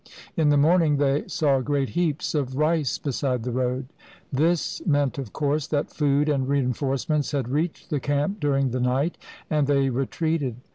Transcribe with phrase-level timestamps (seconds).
[0.35, 3.85] In the morning they saw great heaps of rice beside the road.
[4.33, 9.15] This meant, of course, that food and reinforcements had reached the camp during the night,
[9.47, 10.55] and they retreated.